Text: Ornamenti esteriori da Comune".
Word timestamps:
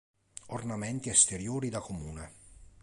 Ornamenti 0.47 1.09
esteriori 1.11 1.69
da 1.69 1.79
Comune". 1.79 2.33